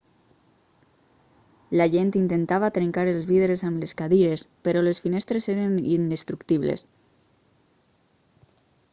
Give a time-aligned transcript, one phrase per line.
[1.79, 6.83] la gent intentava trencar els vidres amb les cadires però les finestres eren indestructibles